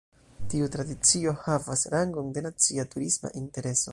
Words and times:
Tiu 0.53 0.69
tradicio 0.75 1.33
havas 1.43 1.85
rangon 1.95 2.33
de 2.39 2.45
nacia 2.47 2.89
turisma 2.95 3.35
intereso. 3.45 3.89